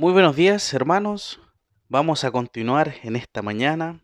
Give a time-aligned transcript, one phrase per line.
[0.00, 1.40] Muy buenos días, hermanos.
[1.88, 4.00] Vamos a continuar en esta mañana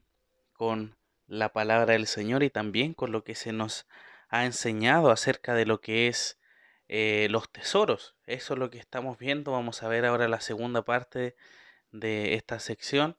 [0.53, 0.97] con
[1.29, 3.87] la palabra del Señor y también con lo que se nos
[4.29, 6.41] ha enseñado acerca de lo que es
[6.89, 8.17] eh, los tesoros.
[8.27, 9.53] Eso es lo que estamos viendo.
[9.53, 11.37] Vamos a ver ahora la segunda parte
[11.93, 13.17] de esta sección.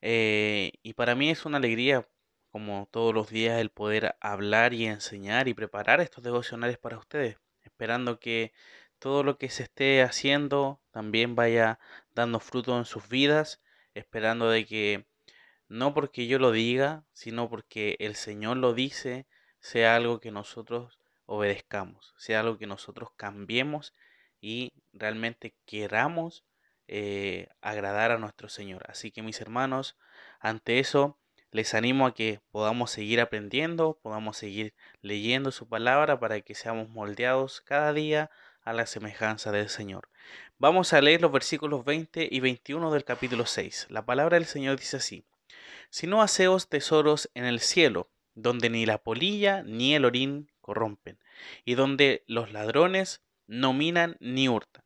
[0.00, 2.06] Eh, y para mí es una alegría,
[2.52, 7.36] como todos los días, el poder hablar y enseñar y preparar estos devocionales para ustedes,
[7.64, 8.52] esperando que
[8.98, 11.78] todo lo que se esté haciendo también vaya
[12.14, 13.60] dando fruto en sus vidas,
[13.94, 15.06] esperando de que
[15.68, 19.26] no porque yo lo diga, sino porque el Señor lo dice,
[19.58, 23.94] sea algo que nosotros obedezcamos, sea algo que nosotros cambiemos
[24.40, 26.44] y realmente queramos
[26.88, 28.84] eh, agradar a nuestro Señor.
[28.88, 29.96] Así que mis hermanos,
[30.38, 31.18] ante eso,
[31.50, 36.88] les animo a que podamos seguir aprendiendo, podamos seguir leyendo su palabra para que seamos
[36.90, 38.30] moldeados cada día
[38.66, 40.10] a la semejanza del Señor.
[40.58, 43.86] Vamos a leer los versículos 20 y 21 del capítulo 6.
[43.90, 45.24] La palabra del Señor dice así,
[45.88, 51.18] Si no haceos tesoros en el cielo, donde ni la polilla ni el orín corrompen,
[51.64, 54.84] y donde los ladrones no minan ni hurtan,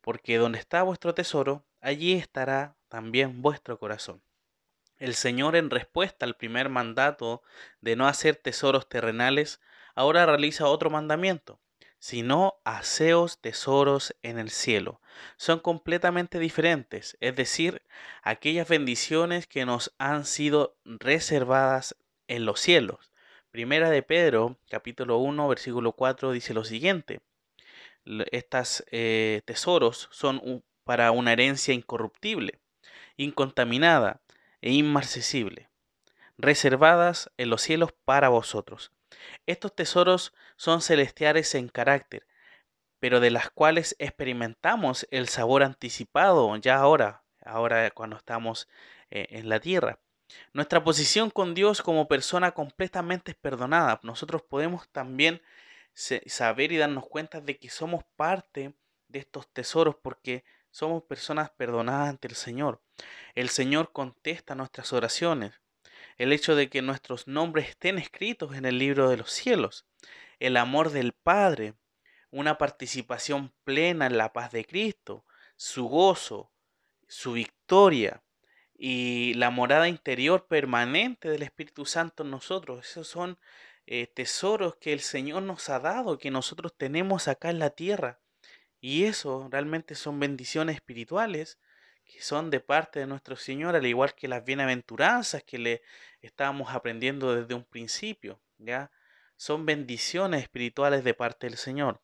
[0.00, 4.22] porque donde está vuestro tesoro, allí estará también vuestro corazón.
[4.96, 7.42] El Señor en respuesta al primer mandato
[7.82, 9.60] de no hacer tesoros terrenales,
[9.94, 11.60] ahora realiza otro mandamiento
[12.00, 15.00] sino aseos tesoros en el cielo.
[15.36, 17.82] Son completamente diferentes, es decir,
[18.22, 21.94] aquellas bendiciones que nos han sido reservadas
[22.26, 23.12] en los cielos.
[23.50, 27.20] Primera de Pedro, capítulo 1, versículo 4, dice lo siguiente.
[28.32, 32.58] Estos eh, tesoros son para una herencia incorruptible,
[33.18, 34.22] incontaminada
[34.62, 35.68] e inmarcesible,
[36.38, 38.90] reservadas en los cielos para vosotros
[39.46, 42.26] estos tesoros son celestiales en carácter,
[42.98, 48.68] pero de las cuales experimentamos el sabor anticipado ya ahora, ahora cuando estamos
[49.10, 49.98] eh, en la tierra.
[50.52, 53.98] Nuestra posición con Dios como persona completamente perdonada.
[54.04, 55.42] Nosotros podemos también
[55.92, 58.74] saber y darnos cuenta de que somos parte
[59.08, 62.80] de estos tesoros porque somos personas perdonadas ante el Señor.
[63.34, 65.60] El Señor contesta nuestras oraciones
[66.18, 69.86] el hecho de que nuestros nombres estén escritos en el libro de los cielos,
[70.38, 71.74] el amor del Padre,
[72.30, 75.24] una participación plena en la paz de Cristo,
[75.56, 76.50] su gozo,
[77.08, 78.22] su victoria
[78.78, 82.86] y la morada interior permanente del Espíritu Santo en nosotros.
[82.86, 83.38] Esos son
[83.86, 88.20] eh, tesoros que el Señor nos ha dado, que nosotros tenemos acá en la tierra.
[88.80, 91.58] Y eso realmente son bendiciones espirituales
[92.10, 95.82] que son de parte de nuestro Señor, al igual que las bienaventuranzas que le
[96.20, 98.90] estábamos aprendiendo desde un principio, ¿ya?
[99.36, 102.00] Son bendiciones espirituales de parte del Señor.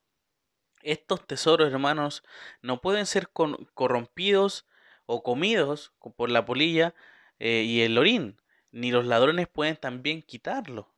[0.82, 2.22] Estos tesoros, hermanos,
[2.62, 3.28] no pueden ser
[3.74, 4.66] corrompidos
[5.06, 6.94] o comidos por la polilla
[7.38, 8.40] eh, y el orín,
[8.70, 10.94] ni los ladrones pueden también quitarlo.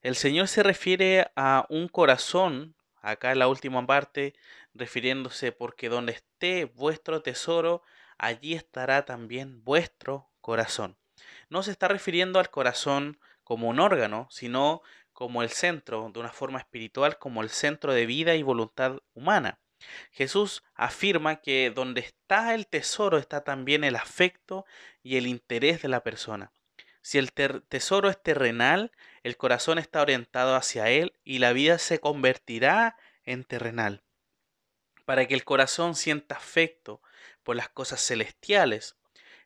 [0.00, 4.34] El Señor se refiere a un corazón, acá la última parte,
[4.74, 7.82] refiriéndose porque donde esté vuestro tesoro,
[8.18, 10.96] allí estará también vuestro corazón.
[11.48, 14.82] No se está refiriendo al corazón como un órgano, sino
[15.12, 19.58] como el centro, de una forma espiritual, como el centro de vida y voluntad humana.
[20.10, 24.64] Jesús afirma que donde está el tesoro está también el afecto
[25.02, 26.52] y el interés de la persona.
[27.00, 28.92] Si el tesoro es terrenal,
[29.28, 34.02] el corazón está orientado hacia él y la vida se convertirá en terrenal
[35.08, 37.00] para que el corazón sienta afecto
[37.42, 38.96] por las cosas celestiales.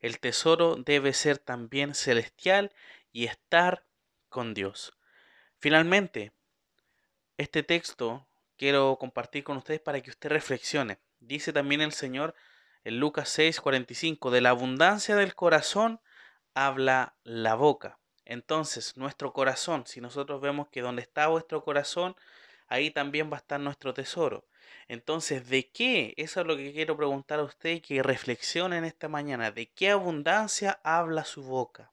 [0.01, 2.73] El tesoro debe ser también celestial
[3.13, 3.85] y estar
[4.29, 4.99] con Dios.
[5.59, 6.33] Finalmente,
[7.37, 8.27] este texto
[8.57, 10.99] quiero compartir con ustedes para que usted reflexione.
[11.21, 12.35] Dice también el Señor
[12.83, 16.01] en Lucas 6:45, de la abundancia del corazón
[16.55, 18.01] habla la boca.
[18.33, 22.17] Entonces, nuestro corazón, si nosotros vemos que donde está vuestro corazón,
[22.67, 24.47] ahí también va a estar nuestro tesoro.
[24.89, 26.15] Entonces, ¿de qué?
[26.17, 29.51] Eso es lo que quiero preguntar a usted y que reflexionen esta mañana.
[29.51, 31.93] ¿De qué abundancia habla su boca?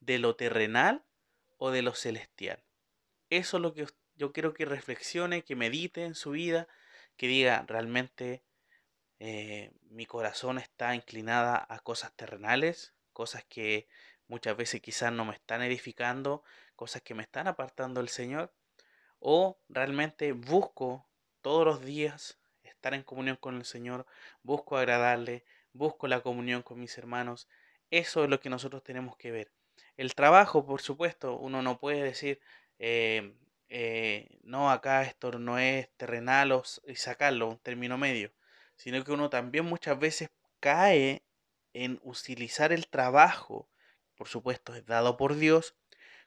[0.00, 1.02] ¿De lo terrenal
[1.56, 2.62] o de lo celestial?
[3.30, 3.86] Eso es lo que
[4.16, 6.68] yo quiero que reflexione, que medite en su vida,
[7.16, 8.44] que diga realmente
[9.18, 13.88] eh, mi corazón está inclinada a cosas terrenales, cosas que
[14.28, 16.42] muchas veces quizás no me están edificando,
[16.76, 18.52] cosas que me están apartando del Señor,
[19.18, 21.06] o realmente busco
[21.40, 24.06] todos los días estar en comunión con el Señor,
[24.42, 27.48] busco agradarle, busco la comunión con mis hermanos.
[27.90, 29.52] Eso es lo que nosotros tenemos que ver.
[29.96, 32.40] El trabajo, por supuesto, uno no puede decir,
[32.78, 33.34] eh,
[33.68, 38.32] eh, no, acá esto no es terrenal y sacarlo, un término medio.
[38.76, 40.30] sino que uno también muchas veces
[40.60, 41.22] cae
[41.74, 43.68] en utilizar el trabajo,
[44.16, 45.76] por supuesto es dado por Dios,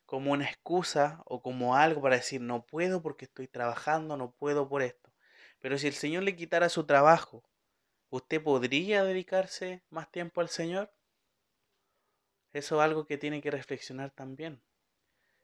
[0.05, 4.69] como una excusa o como algo para decir no puedo porque estoy trabajando, no puedo
[4.69, 5.11] por esto.
[5.59, 7.43] Pero si el Señor le quitara su trabajo,
[8.09, 10.93] ¿usted podría dedicarse más tiempo al Señor?
[12.53, 14.61] Eso es algo que tiene que reflexionar también.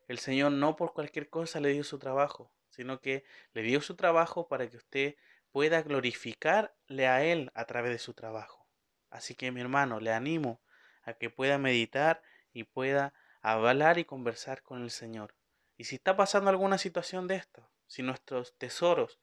[0.07, 3.96] El Señor no por cualquier cosa le dio su trabajo, sino que le dio su
[3.96, 5.16] trabajo para que usted
[5.51, 8.68] pueda glorificarle a Él a través de su trabajo.
[9.10, 10.62] Así que mi hermano, le animo
[11.04, 15.35] a que pueda meditar y pueda hablar y conversar con el Señor.
[15.77, 19.19] Y si está pasando alguna situación de esto, si nuestros tesoros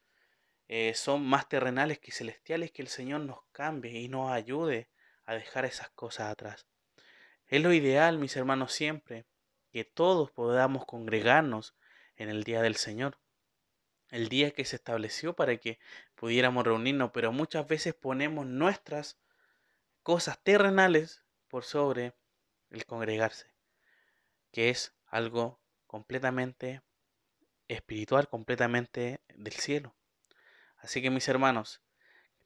[0.68, 4.88] eh, son más terrenales que celestiales, que el Señor nos cambie y nos ayude
[5.24, 6.66] a dejar esas cosas atrás.
[7.46, 9.26] Es lo ideal, mis hermanos, siempre
[9.72, 11.74] que todos podamos congregarnos
[12.16, 13.18] en el día del Señor,
[14.10, 15.78] el día que se estableció para que
[16.14, 19.18] pudiéramos reunirnos, pero muchas veces ponemos nuestras
[20.02, 22.14] cosas terrenales por sobre
[22.70, 23.52] el congregarse,
[24.52, 26.82] que es algo completamente
[27.68, 29.94] espiritual, completamente del cielo.
[30.78, 31.80] Así que mis hermanos,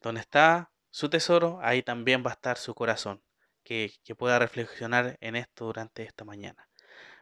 [0.00, 3.22] donde está su tesoro, ahí también va a estar su corazón,
[3.62, 6.68] que, que pueda reflexionar en esto durante esta mañana.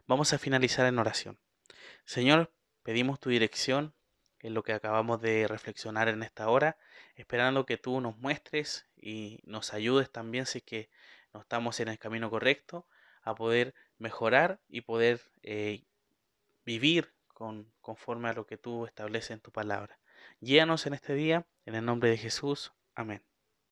[0.06, 1.38] Vamos a finalizar en oración.
[2.04, 2.52] Señor,
[2.82, 3.94] pedimos tu dirección
[4.40, 6.76] en lo que acabamos de reflexionar en esta hora,
[7.14, 10.90] esperando que tú nos muestres y nos ayudes también si es que
[11.32, 12.86] no estamos en el camino correcto
[13.22, 15.84] a poder mejorar y poder eh,
[16.64, 19.98] vivir con, conforme a lo que tú estableces en tu palabra.
[20.40, 22.72] Guíanos en este día, en el nombre de Jesús.
[22.94, 23.22] Amén.